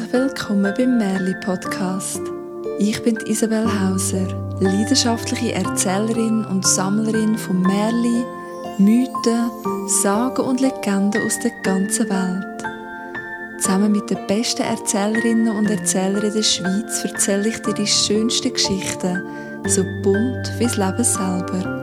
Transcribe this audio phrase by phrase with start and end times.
[0.00, 2.20] Herzlich willkommen beim Merli Podcast.
[2.78, 4.26] Ich bin Isabel Hauser,
[4.58, 8.24] leidenschaftliche Erzählerin und Sammlerin von Merli,
[8.78, 9.50] Mythen,
[10.02, 12.64] Sagen und Legenden aus der ganzen Welt.
[13.60, 19.22] Zusammen mit den besten Erzählerinnen und Erzählern der Schweiz erzähle ich dir die schönsten Geschichten,
[19.66, 21.76] so bunt wie das Leben selber.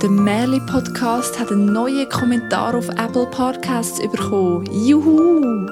[0.00, 4.68] Der Merli Podcast hat einen neuen Kommentar auf Apple Podcasts bekommen.
[4.70, 5.66] Juhu!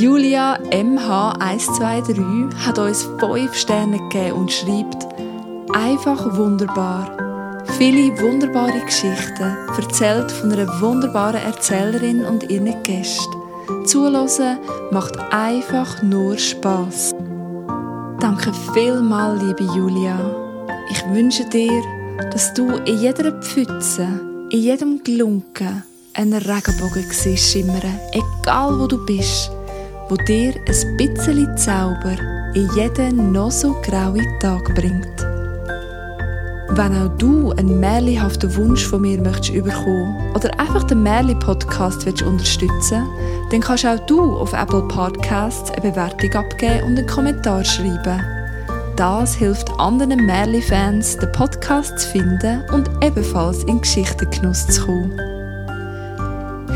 [0.00, 5.06] Julia MH123 hat uns 5 Sterne gegeben und schreibt
[5.72, 7.62] Einfach wunderbar.
[7.78, 13.36] Viele wunderbare Geschichten, erzählt von einer wunderbaren Erzählerin und ihren Gästen.
[13.86, 14.58] Zuhören
[14.90, 17.14] macht einfach nur Spaß.
[18.18, 20.18] Danke vielmals, liebe Julia.
[20.90, 21.82] Ich wünsche dir,
[22.32, 24.08] dass du in jeder Pfütze,
[24.50, 29.53] in jedem Glunken einen Regenbogen siehst schimmern, egal wo du bist,
[30.14, 32.16] wo dir ein bisschen Zauber
[32.54, 35.26] in jeden noch so grauen Tag bringt.
[36.68, 42.06] Wenn auch du einen märchenhaften Wunsch von mir möchtest überkommen oder einfach den Märchen Podcast
[42.06, 43.08] willst unterstützen,
[43.50, 48.22] dann kannst auch du auf Apple Podcasts eine Bewertung abgeben und einen Kommentar schreiben.
[48.94, 55.33] Das hilft anderen Merli-Fans, den Podcast zu finden und ebenfalls in Geschichtengenuss zu kommen.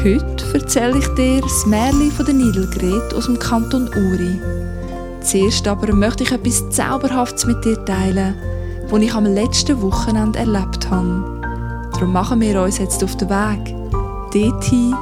[0.04, 4.41] Heute erzähle ich dir das Märli von der Nidelgret aus dem Kanton Uri.
[5.20, 8.36] Zuerst aber möchte ich etwas Zauberhaftes mit dir teilen,
[8.88, 11.91] das ich am letzten Wochenende erlebt habe.
[11.92, 13.74] Darum machen wir uns jetzt auf den Weg,
[14.32, 14.94] dorthin,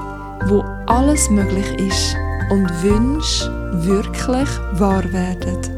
[0.47, 2.17] wo alles möglich ist
[2.50, 3.52] und Wünsche
[3.84, 5.76] wirklich wahr werden.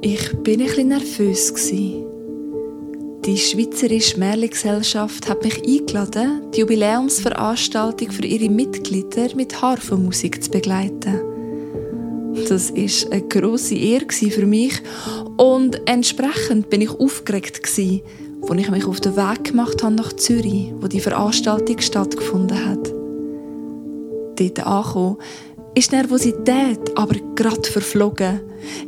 [0.00, 1.52] Ich bin ein bisschen nervös.
[3.24, 11.20] Die Schweizerische Märchengesellschaft hat mich eingeladen, die Jubiläumsveranstaltung für ihre Mitglieder mit Harfenmusik zu begleiten.
[12.48, 14.80] Das ist eine grosse Ehre für mich
[15.36, 20.72] und entsprechend bin ich aufgeregt als ich mich auf den Weg gemacht habe nach Zürich,
[20.80, 22.92] wo die Veranstaltung stattgefunden hat.
[24.38, 25.16] Dort angekommen,
[25.74, 28.40] ist die Nervosität aber gerade verflogen.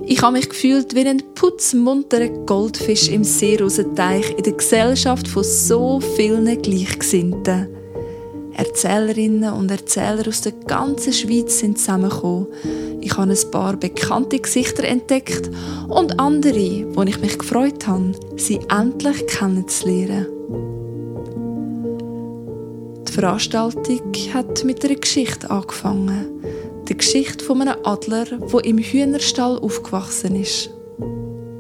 [0.07, 6.01] Ich habe mich gefühlt wie ein putzmunterer Goldfisch im Seerosenteich in der Gesellschaft von so
[6.01, 7.69] vielen Gleichgesinnten.
[8.55, 12.49] Erzählerinnen und Erzähler aus der ganzen Schweiz sind zusammengekommen.
[13.01, 15.51] Ich habe ein paar bekannte Gesichter entdeckt
[15.89, 20.27] und andere, wo ich mich gefreut habe, sie endlich kennenzulernen.
[23.09, 24.03] Die Veranstaltung
[24.35, 26.27] hat mit einer Geschichte angefangen
[26.91, 30.71] die Geschichte von einem Adler, der im Hühnerstall aufgewachsen ist.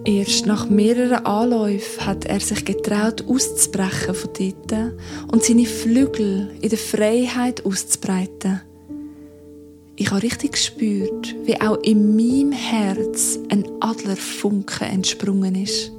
[0.04, 4.92] Erst nach mehreren Anläufen hat er sich getraut, auszubrechen von dort
[5.30, 8.62] und seine Flügel in der Freiheit auszubreiten.
[9.94, 15.92] Ich habe richtig gespürt, wie auch in meinem Herz ein Adlerfunke entsprungen ist.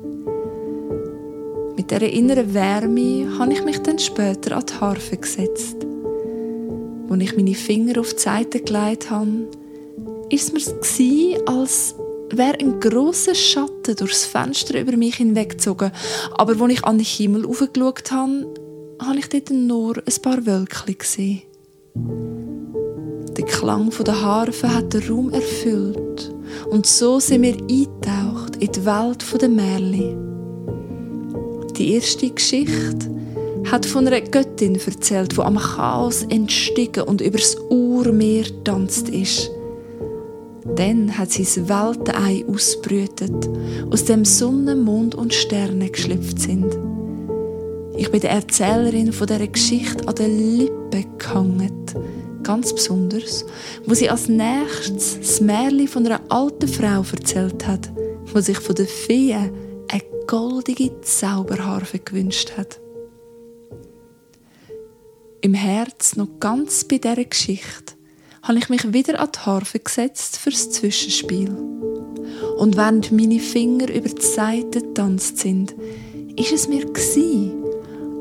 [1.78, 5.91] Mit dieser inneren Wärme habe ich mich dann später an die Harfe gesetzt.
[7.12, 9.50] Als ich meine Finger auf die Seite gelegt habe,
[9.98, 11.94] war es mir, als
[12.30, 15.92] wäre ein großer Schatten durchs Fenster über mich hinweggezogen.
[16.38, 18.48] Aber als ich an den Himmel aufgeschaut habe,
[19.02, 21.42] habe ich dort nur ein paar Wölkchen gesehen.
[23.36, 26.34] Der Klang der Harfe hat den Raum erfüllt.
[26.70, 30.18] Und so sind wir eingetaucht in die Welt der Märchen.
[31.76, 33.21] Die erste Geschichte
[33.70, 39.52] hat von einer Göttin erzählt, die am Chaos entstiegen und übers Urmeer tanzt ist.
[40.76, 43.50] Dann hat sie das Weltei ausbrütet,
[43.90, 46.78] aus dem Sonne, Mond und Sterne geschlüpft sind.
[47.98, 51.86] Ich bin der Erzählerin von dieser Geschichte an den Lippen gehangen,
[52.44, 53.46] ganz besonders,
[53.86, 57.92] wo sie als nächstes das Märchen von einer alten Frau erzählt hat,
[58.34, 59.52] die sich von den Feen
[59.88, 62.80] eine goldige Zauberharfe gewünscht hat
[65.42, 67.96] im Herz noch ganz bei dieser Geschichte,
[68.44, 71.50] habe ich mich wieder an die Harfe gesetzt fürs Zwischenspiel.
[72.58, 75.76] Und während meine Finger über die Seite getanzt sind,
[76.36, 77.52] ist es mir gsi,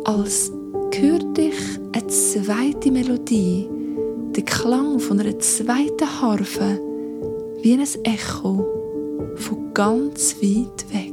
[0.05, 0.51] als
[0.93, 3.69] hörte ich eine zweite Melodie,
[4.37, 6.81] den Klang von einer zweiten Harfe,
[7.63, 8.67] wie ein Echo
[9.37, 11.10] von ganz weit weg.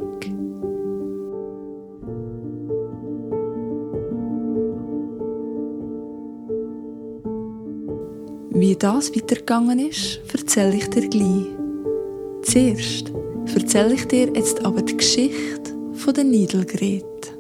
[8.59, 11.45] Wie das weitergegangen ist, erzähle ich dir gleich.
[12.42, 13.13] Zuerst
[13.54, 17.36] erzähle ich dir jetzt aber die Geschichte von der Niedelgret.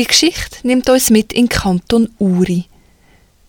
[0.00, 2.64] Die Geschichte nimmt uns mit in Kanton Uri.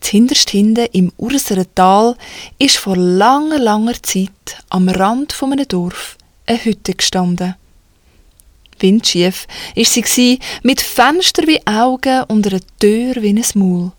[0.04, 2.14] Hinterst hinten im Urseren Tal
[2.58, 7.54] ist vor langer, langer Zeit am Rand von einem Dorf eine Hütte gestanden.
[8.80, 13.92] Windschief ist sie mit Fenstern wie Augen und einer Tür wie ein Maul.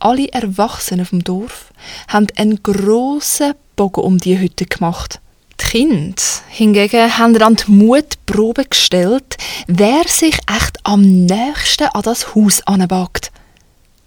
[0.00, 1.72] Alle Erwachsenen vom Dorf
[2.08, 5.20] haben einen grossen Bogen um die Hütte gemacht.
[5.60, 9.36] Die Kinder hingegen haben an die Mutprobe gestellt,
[9.66, 13.30] wer sich echt am nächsten an das Haus anbagt.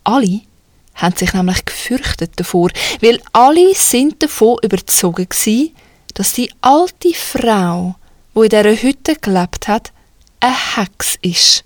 [0.03, 0.41] Alle
[0.95, 2.69] haben sich nämlich gefürchtet davor,
[3.01, 5.69] weil alle sind davon überzogen waren,
[6.15, 7.95] dass die alte Frau,
[8.33, 9.91] wo in dieser Hütte gelebt hat,
[10.39, 11.63] eine Hex ist.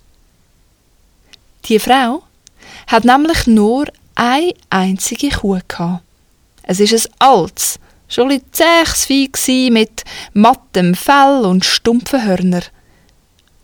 [1.64, 2.22] Die Frau
[2.86, 6.02] hat nämlich nur eine einzige Kuh gehabt.
[6.62, 7.78] Es ist ein altes,
[8.12, 10.04] schon zähes Vieh mit
[10.34, 12.62] mattem Fell und stumpfen Hörner.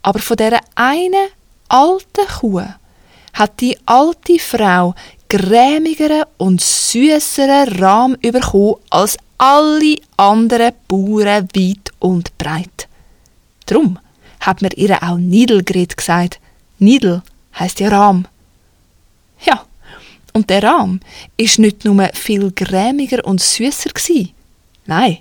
[0.03, 1.29] Aber von dieser einen
[1.69, 2.62] alten Kuh
[3.35, 4.95] hat die alte Frau
[5.29, 12.89] grämigeren und süßeren Rahm bekommen als alle anderen Bauern weit und breit.
[13.67, 13.99] Drum
[14.41, 16.41] hat man ihr auch Niedelgret gesagt.
[16.79, 17.23] Niedel
[17.59, 18.27] heißt ja Rahm.
[19.44, 19.65] Ja,
[20.33, 21.01] und der Rahm
[21.37, 24.33] ist nicht nur viel grämiger und süßer gsi.
[24.88, 25.19] Nein,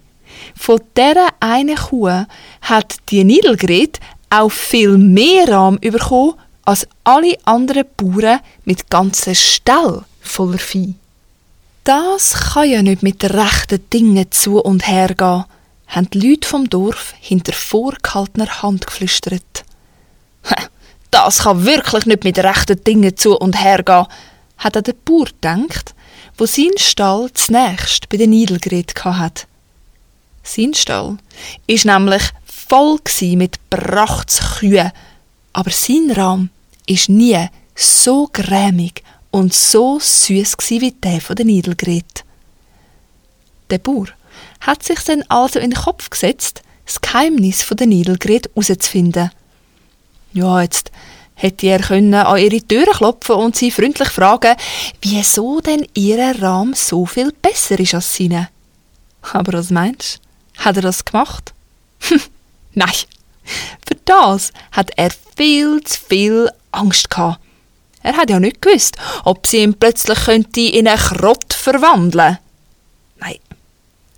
[0.55, 2.25] von dieser einen Kuh
[2.61, 3.99] hat die Niedelgret
[4.29, 10.95] auch viel mehr Rahm bekommen als alle anderen Bauern mit ganzen Stall voller Vieh.
[11.83, 15.43] Das kann ja nicht mit rechten Dingen zu und her gehen,
[15.87, 19.65] haben die Leute vom Dorf hinter vorgehaltener Hand geflüstert.
[21.11, 24.05] Das kann wirklich nicht mit rechten Dingen zu und her gehen,
[24.59, 25.93] hat der Bauer gedacht,
[26.37, 29.47] wo sein Stall zunächst bei den Niedelgret hat.
[30.47, 31.17] Sein Stall
[31.67, 32.99] ist nämlich voll
[33.35, 34.93] mit Prachtskühen,
[35.51, 36.49] aber sein Raum
[36.85, 42.23] ist nie so grämig und so süß wie der von der Niedelgret.
[43.69, 44.07] Der Bauer
[44.61, 49.31] hat sich dann also in den Kopf gesetzt, das Geheimnis von der Niedelgret herauszufinden.
[50.31, 50.91] Ja, jetzt
[51.35, 54.55] hätte er können an ihre Türe klopfen und sie freundlich fragen,
[55.01, 58.47] wieso denn ihr Rahm so viel besser ist als seine.
[59.33, 60.21] Aber was meinst?
[60.57, 61.53] Hat er das gemacht?
[62.73, 62.89] Nein,
[63.85, 67.39] für das hat er viel zu viel Angst gehabt.
[68.03, 68.95] Er hat ja nicht gewusst,
[69.25, 72.37] ob sie ihn plötzlich könnte in einen Krott verwandeln.
[73.19, 73.39] Nein,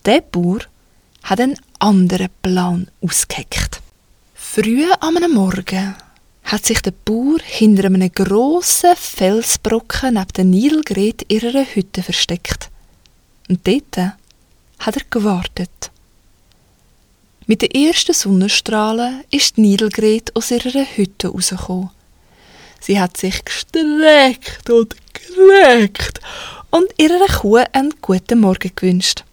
[0.05, 0.59] der Bauer
[1.23, 3.81] hat einen anderen Plan ausgeheckt.
[4.33, 5.95] Früh am Morgen
[6.43, 12.69] hat sich der Bauer hinter einem grossen Felsbrocken neben der Nilgret ihrer Hütte versteckt.
[13.47, 14.13] Und dort
[14.79, 15.91] hat er gewartet.
[17.49, 21.89] Mit den ersten Sonnenstrahlen ist die Nilgret aus ihrer Hütte rausgekommen.
[22.79, 26.21] Sie hat sich gestreckt und gereckt
[26.69, 29.23] und ihrer Kuh einen guten Morgen gewünscht.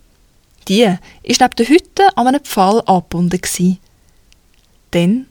[0.66, 0.90] Die
[1.24, 3.38] ist neben der Hütte an einem Pfahl angebunden.
[4.92, 5.26] Dann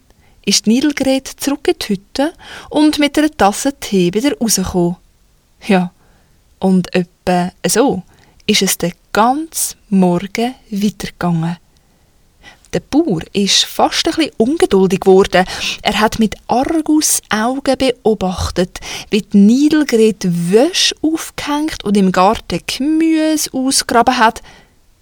[0.46, 2.34] ist Niedelgret zurück in die Hütte
[2.70, 4.98] und mit einer Tasse Tee wieder rausgekommen.
[5.66, 5.92] Ja,
[6.60, 8.04] und etwa so
[8.46, 11.58] ist es den ganzen Morgen weitergegangen.
[12.76, 15.46] Der Bauer ist fast ein bisschen ungeduldig geworden.
[15.82, 23.50] Er hat mit Argus Augen beobachtet, wie die Niedelgret Wäsche aufgehängt und im Garten Gemüse
[23.54, 24.42] ausgraben hat.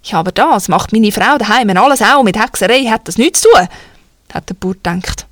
[0.04, 2.22] Ja, aber das macht meine Frau daheim alles auch.
[2.22, 3.68] Mit Hexerei hat das nichts zu tun,
[4.32, 5.26] hat der Bauer gedacht.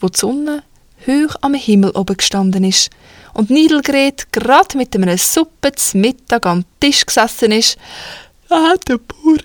[0.00, 0.62] Wo die Sonne
[1.06, 2.88] hoch am Himmel oben gestanden ist
[3.34, 7.76] und Niedelgret gerade mit einem Suppe zum Mittag am Tisch gesessen ist,
[8.48, 9.36] da hat der Bauer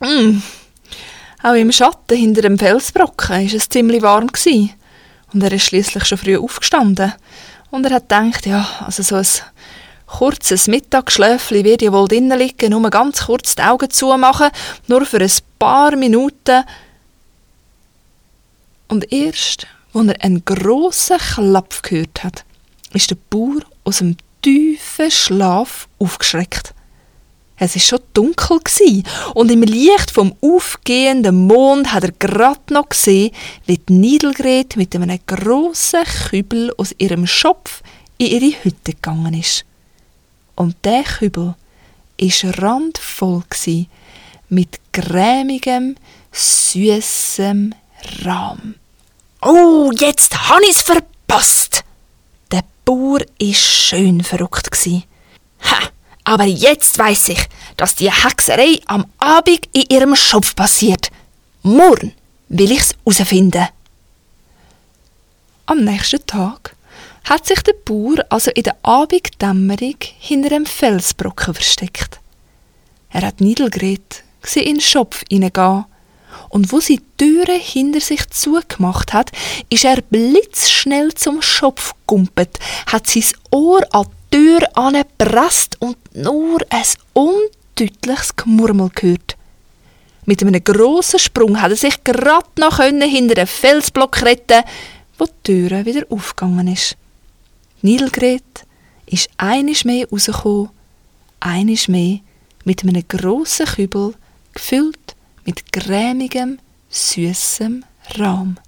[0.00, 0.42] Mm.
[1.42, 4.26] Auch im Schatten hinter dem Felsbrocken war es ziemlich warm.
[4.26, 4.72] Gewesen.
[5.32, 7.12] Und er ist schließlich schon früh aufgestanden.
[7.70, 9.26] Und er hat gedacht, ja, also so ein
[10.06, 14.50] kurzes Mittagsschläfchen wird ja wohl drinnen liegen, nur ganz kurz die Augen zumachen,
[14.86, 16.64] nur für ein paar Minuten.
[18.88, 22.44] Und erst, als er einen grossen Klapp gehört hat,
[22.92, 26.72] ist der Bauer aus dem tiefen Schlaf aufgeschreckt.
[27.58, 29.02] Es ist schon dunkel gsi
[29.34, 33.34] und im Licht vom aufgehenden Mond hat er grad noch gesehen,
[33.64, 37.82] wie die Niedelgret mit einem grossen Kübel aus ihrem Schopf
[38.18, 39.64] in ihre Hütte gegangen ist.
[40.54, 41.54] Und der Kübel
[42.18, 43.88] ist randvoll gsi
[44.50, 45.96] mit grämigem,
[46.32, 47.74] süßem
[48.24, 48.74] Rahm.
[49.40, 51.84] Oh, jetzt han ich's verpasst!
[52.52, 55.04] Der Bauer ist schön verrückt gsi.
[55.62, 55.95] Ha!
[56.26, 61.12] Aber jetzt weiß ich, dass die Hexerei am Abend in ihrem Schopf passiert.
[61.62, 62.12] Morgen
[62.48, 63.68] will ich's herausfinden.
[65.66, 66.74] Am nächsten Tag
[67.30, 72.18] hat sich der Bauer also in der Abenddämmerung hinter einem Felsbrocken versteckt.
[73.10, 74.24] Er hat Niedelgret
[74.56, 75.84] in den Schopf hineingehen
[76.48, 79.30] und wo sie die Türe hinter sich zugemacht hat,
[79.70, 84.06] ist er blitzschnell zum Schopf gumpet, hat sein Ohr an
[84.36, 89.34] Tür angepresst und nur ein undeutliches Gemurmel gehört.
[90.26, 94.62] Mit einem grossen Sprung hat er sich gerade noch hinter einen Felsblock retten
[95.16, 96.98] wo die Tür wieder aufgegangen ist.
[97.80, 98.66] Nilgret
[99.06, 100.68] ist einisch mehr rausgekommen,
[101.40, 102.18] einisch mehr
[102.64, 104.12] mit einem grossen Kübel,
[104.52, 105.16] gefüllt
[105.46, 106.58] mit grämigem,
[106.90, 107.86] süßem
[108.18, 108.58] Rahm.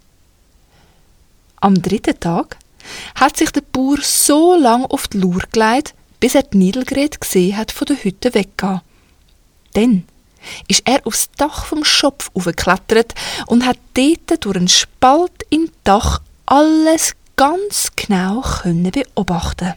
[1.60, 2.56] Am dritten Tag
[3.14, 7.56] hat sich der Bauer so lang auf die Lur gelegt, bis er die Niedelgerät gesehen
[7.56, 8.80] hat von der Hütte weggehen.
[9.74, 10.04] Dann
[10.68, 13.14] ist er aufs Dach vom Schopf aufgeklettert
[13.46, 19.74] und hat dort durch einen Spalt im Dach alles ganz genau können beobachten.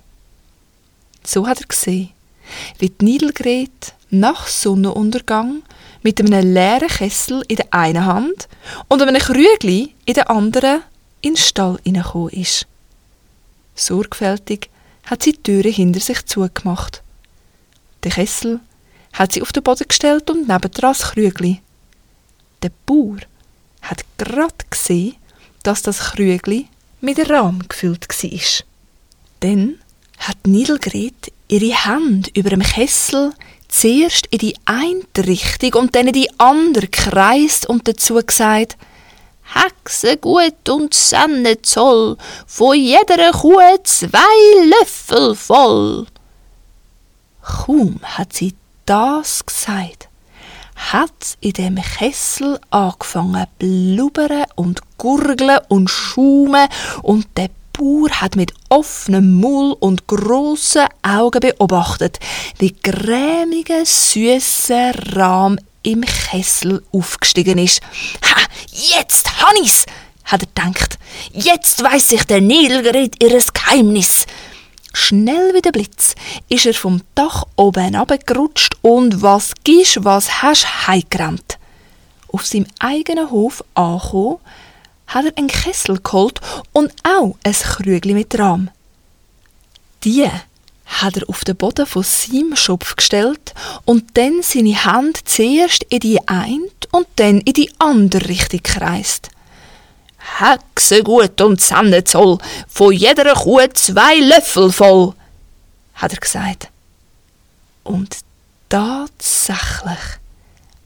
[1.24, 2.12] So hat er gesehen,
[2.80, 5.62] wie die Niedelgerät nach Sonnenuntergang
[6.04, 8.48] mit einem leeren Kessel in der einen Hand
[8.88, 10.82] und einem Krügli in der anderen
[11.22, 12.66] in den Stall hineingekommen ist.
[13.76, 14.70] Sorgfältig
[15.06, 17.02] hat sie die Türe hinter sich zugemacht.
[18.04, 18.60] Den Kessel
[19.14, 21.62] hat sie auf den Boden gestellt und nebendran das Krügli.
[22.62, 23.18] Der Bauer
[23.82, 25.16] hat grad gesehen,
[25.64, 26.68] dass das Krügli
[27.02, 28.66] mit Rahm gefüllt war.
[29.40, 29.80] Dann
[30.18, 33.34] hat Niedelgret ihre Hand über dem Kessel
[33.68, 38.78] zuerst in die eine Richtung und dann in die andere kreist und dazu gesagt–
[39.54, 42.18] Hexe gut und Senne Zoll,
[42.48, 46.08] von jeder Kuh zwei Löffel voll.
[47.42, 48.56] Kaum hat sie
[48.86, 50.10] das gesagt,
[50.76, 56.68] hat in dem Kessel angefangen blubbern und gurgeln und schaumen
[57.02, 62.20] und der Bauer hat mit offenem Maul und grossen Augen beobachtet,
[62.58, 67.82] wie grämiger, süßer Rahm im Kessel aufgestiegen ist.
[68.24, 69.56] Ha, jetzt han
[70.24, 70.98] hat er gedacht.
[71.34, 74.26] Jetzt weiss ich der Nilgerät ihres Geheimnis.
[74.94, 76.16] Schnell wie der Blitz
[76.50, 81.58] ist er vom Dach oben abgerutscht und was gisch, was hast, heimgerannt.
[82.28, 84.40] Auf seinem eigenen Hof angekommen,
[85.08, 86.40] hat er einen Kessel geholt
[86.72, 88.70] und auch ein Krügli mit Rahm.
[90.04, 90.30] Die
[90.92, 93.54] hat er auf den Boden von seinem Schopf gestellt
[93.86, 99.30] und dann seine Hand zuerst in die eine und dann in die andere Richtung kreist.
[100.40, 105.14] Hexe gut und Sanne Zoll, von jeder Kuh zwei Löffel voll,
[105.96, 106.68] hat er gesagt.
[107.84, 108.18] Und
[108.70, 110.21] tatsächlich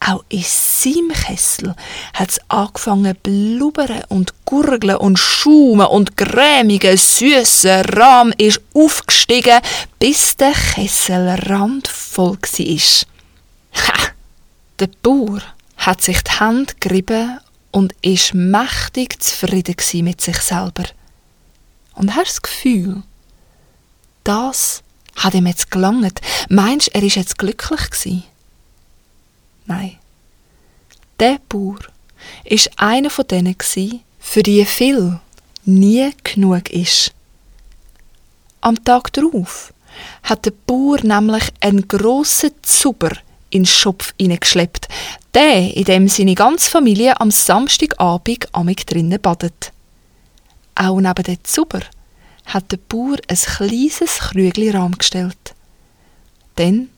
[0.08, 1.76] auch in seinem Kessel
[2.14, 9.60] hat es angefangen blubbern und gurgeln und schaumen und grämiger, süßer Rahm ist aufgestiegen,
[10.00, 13.88] bis der Kessel randvoll war.
[13.88, 14.10] Ha!
[14.80, 15.42] Der Bauer
[15.78, 17.40] hat sich die Hand gerieben
[17.72, 20.86] und ist mächtig zufrieden mit sich selber.
[21.96, 23.04] Und hat das Gefühl,
[24.24, 24.84] das
[25.16, 26.20] hat ihm jetzt gelangt.
[26.50, 28.24] Meinst er ist jetzt glücklich gewesen?
[29.66, 29.98] Nein.
[31.20, 31.80] Der Bauer
[32.44, 33.56] ist einer von denen
[34.20, 35.20] für die viel
[35.64, 37.14] nie genug ist.
[38.62, 39.74] Am Tag darauf
[40.24, 43.12] hat der Bauer nämlich einen grossen Zuber
[43.50, 44.88] in Schopf hineingeschleppt,
[45.34, 49.72] der, in dem seine ganze Familie am Samstagabend amig drinnen badet.
[50.76, 51.82] Auch neben dem Zuber
[52.46, 55.56] hat der Bauer ein kleines Krügli gestellt.
[56.56, 56.90] Dann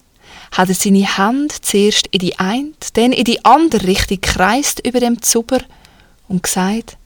[0.52, 5.00] hat er seine Hand zuerst in die eine, dann in die andere Richtung kreist über
[5.00, 5.60] dem Zuber
[6.28, 6.96] und gesagt,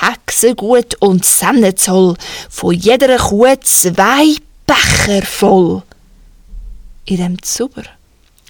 [0.00, 2.16] Hexengut und Sennezoll,
[2.48, 5.82] von jeder Kuh zwei Becher voll.
[7.04, 7.82] In dem Zuber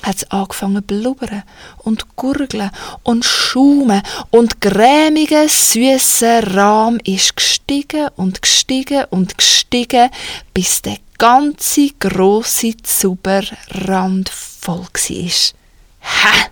[0.03, 1.43] hat es angefangen blubbern
[1.79, 2.71] und gurgeln
[3.03, 10.11] und schaumen und grämiger, süßer Rahm ist gestiegen und gestiegen und gestiegen,
[10.53, 15.55] bis der ganze grosse Zuberrand voll war.
[16.03, 16.47] Ha!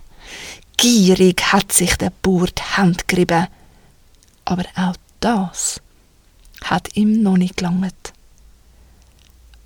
[0.77, 3.47] Gierig hat sich der Bauer die Hand gerieben.
[4.45, 5.81] Aber auch das
[6.65, 8.13] hat ihm noch nicht gelangt.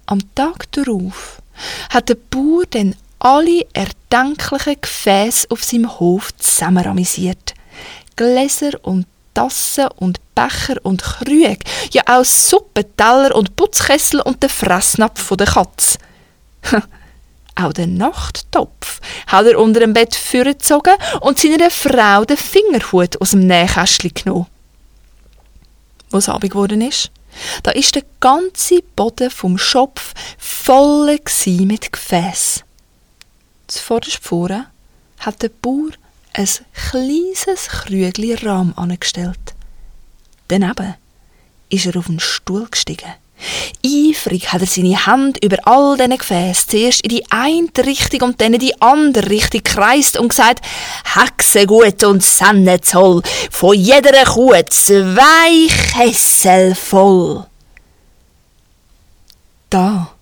[0.07, 1.41] Am Tag darauf
[1.91, 7.55] hat der Bauer dann alle erdenklichen Gefäße auf seinem Hof zusammenramisiert.
[8.15, 11.59] Gläser und Tassen und Becher und Krüge,
[11.93, 15.99] ja auch Suppenteller und Putzkessel und den Fressnapf der Katz.
[17.55, 23.33] auch den Nachttopf hat er unter dem Bett vorgezogen und seiner Frau den Fingerhut aus
[23.33, 24.47] dem Nähkästchen genommen.
[26.11, 27.11] Was Abend geworden ist,
[27.63, 32.65] da ist der ganze Boden vom Schopf voll mit Gefäß.
[33.67, 34.69] Zuvorderst vorne
[35.19, 35.91] hat der Bauer
[36.37, 36.49] ein
[36.91, 39.55] kleines Krügli Rahm angestellt.
[40.49, 40.95] Daneben
[41.71, 43.15] ist er auf den Stuhl gestiegen.
[43.85, 48.41] Eifrig hat er seine Hand über all diesen Gefäße zuerst in die eine Richtung und
[48.41, 50.65] dann in die andere Richtung kreist und gesagt,
[51.15, 57.47] Hexengut und Sennezoll, von jeder Kuh zwei Kessel voll.
[59.71, 60.13] Da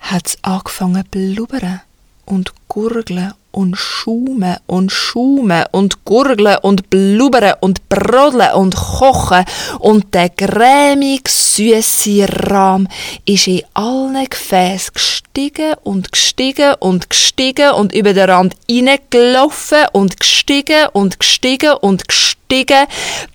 [0.00, 1.82] hat's angefangen zu blubbern
[2.24, 9.44] und gurgeln und schaumen und schaumen und gurgeln und blubbern und brodeln und kochen.
[9.78, 12.86] Und der grämig süße Rahm
[13.24, 20.18] ist in allen Gefäßen gestiegen und gestiegen und gestiegen und über den Rand hineingelaufen und
[20.18, 22.86] gestiegen und gestiegen und gestiegen,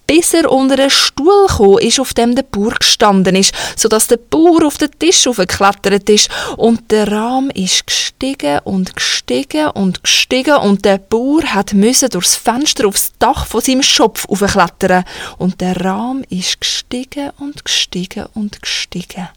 [0.07, 4.17] bis er unter einen Stuhl gekommen ist, auf dem der Bauer gestanden ist, sodass der
[4.17, 10.55] Bauer auf den Tisch aufgeklettert ist und der Rahm ist gestiegen und gestiegen und gestiegen
[10.57, 15.03] und der Bauer hat müssen durchs Fenster aufs Dach von seinem Schopf aufklettern
[15.37, 19.29] und der Rahm ist gestiegen und gestiegen und gestiegen.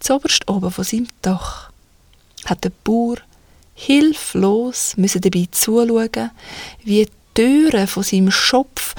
[0.00, 1.70] Zoberst oben von seinem Dach.
[2.46, 3.16] Hat der Bauer
[3.74, 6.30] hilflos müssen dabei zuschauen,
[6.84, 8.94] wie Türe von seinem Schopf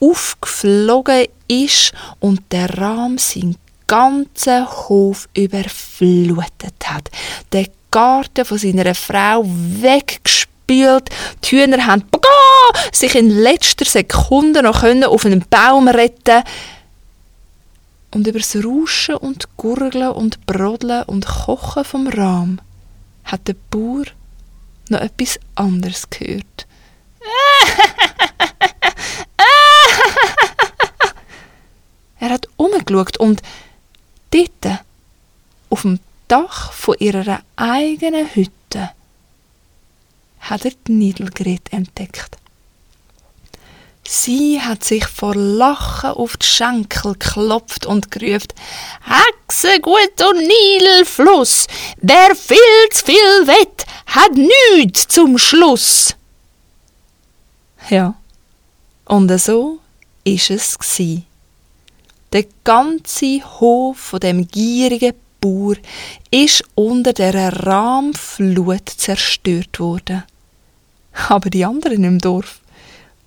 [0.00, 7.10] aufgeflogen ist und der Rahm seinen ganzen Hof überflutet hat.
[7.52, 11.10] Der Garten von seiner Frau weggespült,
[11.44, 12.04] die Hühner haben
[12.92, 16.42] sich in letzter Sekunde noch auf einen Baum retten
[18.12, 22.60] und über das Rauschen und Gurgeln und Brodeln und Kochen vom Rahm
[23.24, 24.04] hat der Bauer
[24.88, 26.66] noch etwas anderes gehört.
[32.20, 33.42] er hat umgeschaut und
[34.30, 34.80] dort,
[35.70, 35.98] auf dem
[36.28, 38.90] Dach von ihrer eigenen Hütte,
[40.40, 42.41] hat er die Niedelgret entdeckt.
[44.04, 48.48] Sie hat sich vor Lachen auf die Schenkel geklopft und gerufen,
[49.04, 51.66] Hexe gut und Nilfluss,
[51.98, 56.16] wer viel zu viel wett, hat nüt zum Schluss.
[57.90, 58.14] Ja,
[59.06, 59.78] und so
[60.24, 61.22] ist es gsi.
[62.32, 65.76] Der ganze Hof von dem gierigen Bauer
[66.30, 70.24] ist unter der Rahmflut zerstört worden.
[71.28, 72.61] Aber die anderen im Dorf,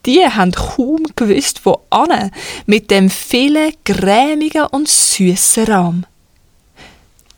[0.05, 2.31] die haben kaum gewusst, wo an
[2.65, 6.05] mit dem vielen grämigen und süßen Rahm.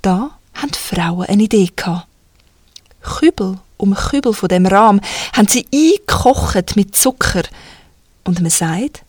[0.01, 2.07] Da haben die Frauen eine Idee gehabt.
[3.01, 4.99] Kübel um Kübel von dem Rahm
[5.33, 7.43] haben sie eingekocht mit Zucker.
[8.23, 9.03] Und man sagt,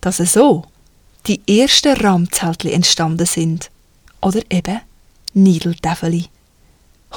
[0.00, 0.64] dass so
[1.26, 3.70] die ersten Rahmzeltli entstanden sind.
[4.20, 4.80] Oder eben
[5.34, 6.26] Niedeltäfeli.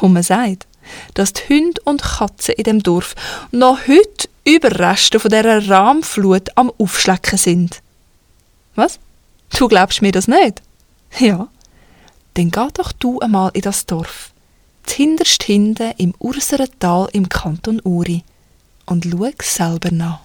[0.01, 0.67] Und man sagt,
[1.13, 3.15] dass die Hunde und Katzen in dem Dorf
[3.51, 7.81] noch heute Überreste von dieser Rahmflut am Aufschlecken sind.
[8.75, 8.99] Was?
[9.57, 10.61] Du glaubst mir das nicht?
[11.19, 11.47] Ja.
[12.35, 14.31] Dann geh doch du einmal in das Dorf
[14.89, 18.23] hinterst hinten im Urseren Tal im Kanton Uri
[18.85, 20.21] und schau selber nach.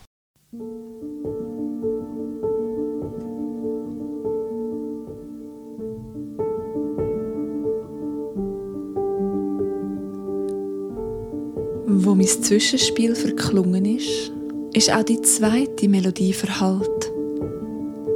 [12.05, 14.33] Wo mein Zwischenspiel verklungen ist,
[14.73, 17.13] ist auch die zweite Melodie verhallt.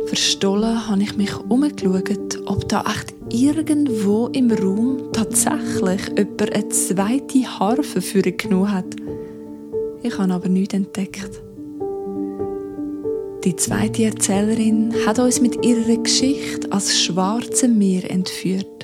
[0.06, 7.60] Verstohlen habe ich mich umgeschaut, ob da echt irgendwo im Raum tatsächlich jemand eine zweite
[7.60, 8.96] Harfe für genommen hat.
[10.02, 11.40] Ich habe aber nichts entdeckt.
[13.44, 18.75] Die zweite Erzählerin hat uns mit ihrer Geschichte als Schwarze Meer entführt.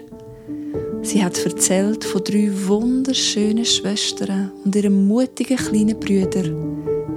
[1.03, 6.45] Sie hat erzählt von drei wunderschönen Schwestern und ihrem mutigen kleinen Brüder.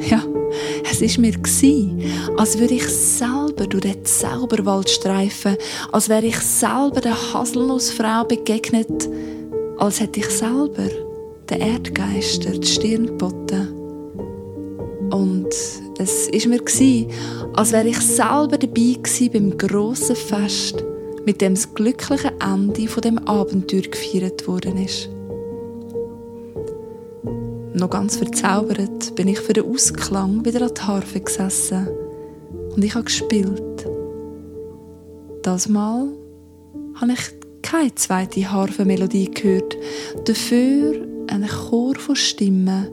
[0.10, 0.24] Ja,
[0.90, 1.34] es ist mir
[2.38, 5.56] als würde ich selber durch den Zauberwald streifen,
[5.92, 9.08] als wäre ich selber der Haselnussfrau begegnet,
[9.78, 10.90] als hätte ich selber
[11.50, 13.68] den Erdgeister die Stirn geboten.
[15.12, 15.54] Und
[16.00, 16.60] es ist mir
[17.54, 18.98] als wäre ich selber dabei
[19.32, 20.84] beim grossen Fest,
[21.26, 25.10] mit dem das glückliche Ende von dem Abenteuer gefeiert worden ist.
[27.74, 31.88] Noch ganz verzaubert bin ich für den Ausklang wieder an die Harfe gesessen
[32.74, 33.86] und ich habe gespielt.
[35.44, 36.08] Das Mal
[36.96, 37.20] habe ich
[37.62, 39.76] keine zweite Harfenmelodie gehört,
[40.26, 42.88] dafür einen Chor von Stimmen,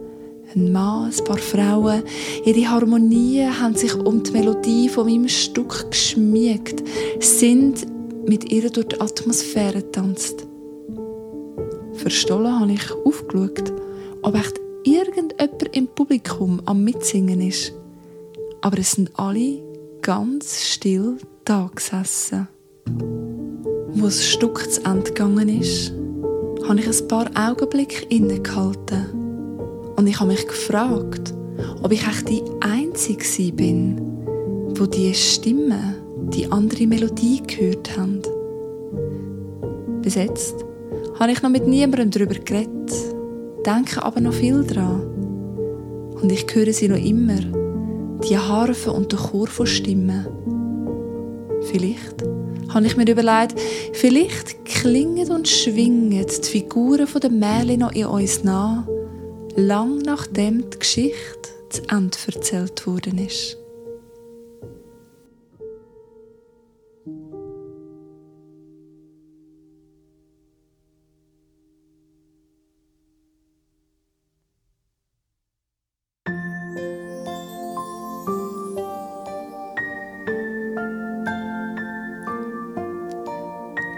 [0.54, 2.02] ein Mann, ein paar Frauen.
[2.44, 6.82] Ihre Harmonien haben sich um die Melodie von meinem Stück geschmiegt,
[7.20, 7.86] sind
[8.26, 10.46] mit ihr durch die Atmosphäre getanzt.
[11.94, 13.72] Verstohlen habe ich aufgeschaut,
[14.22, 17.72] ob echt irgendjemand im Publikum am Mitsingen ist.
[18.60, 19.62] Aber es sind alle
[20.00, 22.48] ganz still da gesessen.
[23.94, 25.92] Wo das Stück zu Ende gegangen ist,
[26.66, 29.06] habe ich ein paar Augenblicke innegehalten.
[29.96, 31.34] Und ich habe mich gefragt,
[31.82, 34.00] ob ich echt die Einzige bin,
[34.76, 36.01] wo die Stimme,
[36.34, 38.22] die andere Melodie gehört haben.
[40.02, 40.54] Bis jetzt
[41.18, 42.92] habe ich noch mit niemandem darüber geredet,
[43.64, 45.02] denke aber noch viel dran.
[46.20, 47.40] Und ich höre sie noch immer,
[48.28, 50.26] die Harfe und der Chor von Stimmen.
[51.62, 52.22] Vielleicht
[52.68, 53.54] habe ich mir überlegt,
[53.92, 58.84] vielleicht klingen und schwingen die Figuren der Märchen noch in uns nach,
[59.54, 63.61] lang nachdem die Geschichte zu Ende erzählt worden ist.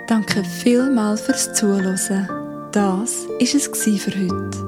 [0.07, 2.29] Danke vielmals fürs Zuhören.
[2.73, 3.69] Das war es
[4.03, 4.59] für heute.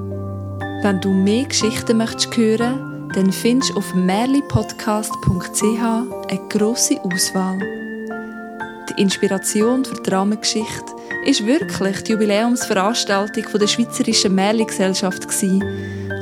[0.82, 7.58] Wenn du mehr Geschichten möchtest hören, dann findest du auf merlipodcast.ch eine grosse Auswahl.
[8.88, 10.94] Die Inspiration für die Dramengeschichte
[11.26, 15.26] ist wirklich die Jubiläumsveranstaltung der Schweizerischen Märli-Gesellschaft,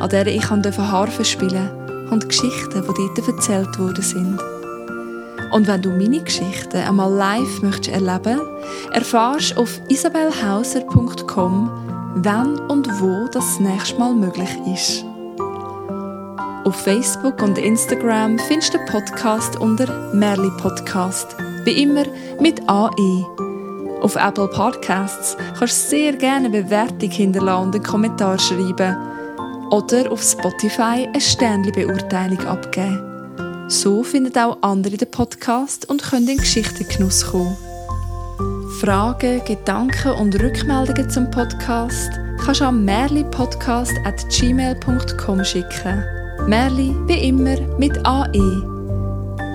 [0.00, 1.70] an der ich Harfe spielen
[2.11, 4.54] und Geschichten, die dort erzählt worden sind.
[5.55, 8.40] Und wenn du meine Geschichten einmal live möchtest erleben,
[8.90, 11.71] erfahrst auf isabelhauser.com,
[12.17, 15.05] wann und wo das nächste Mal möglich ist.
[16.64, 22.03] Auf Facebook und Instagram findest du den Podcast unter Merli Podcast, wie immer
[22.40, 23.25] mit AE.
[24.03, 28.97] Auf Apple Podcasts kannst du sehr gerne eine Bewertung hinterlassen und einen Kommentar schreiben
[29.71, 33.13] oder auf Spotify eine Sternli-Beurteilung abgeben.
[33.68, 37.57] So finden auch andere den Podcast und können in Geschichtengenuss kommen.
[38.81, 42.11] Fragen, Gedanken und Rückmeldungen zum Podcast
[42.44, 46.05] kannst du an merlipodcast.gmail.com schicken.
[46.46, 48.74] Merli wie immer mit AE.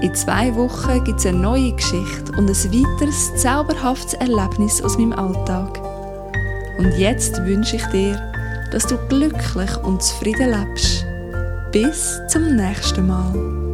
[0.02, 5.14] In zwei Wochen gibt es eine neue Geschichte und ein weiteres zauberhaftes Erlebnis aus meinem
[5.14, 5.80] Alltag.
[6.80, 8.16] Und jetzt wünsche ich dir,
[8.72, 11.06] dass du glücklich und zufrieden lebst.
[11.72, 13.69] Bis zum nächsten Mal.